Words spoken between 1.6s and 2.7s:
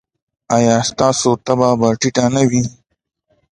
به ټیټه نه وي؟